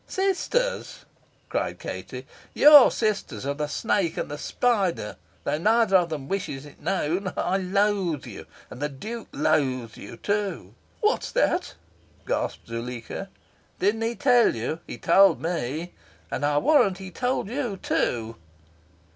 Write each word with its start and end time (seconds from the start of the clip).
"Sisters?" 0.07 1.05
cried 1.47 1.77
Katie. 1.77 2.25
"Your 2.55 2.89
sisters 2.89 3.45
are 3.45 3.53
the 3.53 3.67
snake 3.67 4.17
and 4.17 4.31
the 4.31 4.37
spider, 4.39 5.15
though 5.43 5.59
neither 5.59 5.95
of 5.95 6.09
them 6.09 6.27
wishes 6.27 6.65
it 6.65 6.81
known. 6.81 7.31
I 7.37 7.57
loathe 7.57 8.25
you. 8.25 8.47
And 8.71 8.81
the 8.81 8.89
Duke 8.89 9.27
loathed 9.31 9.97
you, 9.97 10.17
too." 10.17 10.73
"What's 11.01 11.31
that?" 11.33 11.75
gasped 12.25 12.65
Zuleika. 12.69 13.29
"Didn't 13.77 14.01
he 14.01 14.15
tell 14.15 14.55
you? 14.55 14.79
He 14.87 14.97
told 14.97 15.39
me. 15.39 15.93
And 16.31 16.43
I 16.43 16.57
warrant 16.57 16.97
he 16.97 17.11
told 17.11 17.47
you, 17.47 17.77
too." 17.77 18.37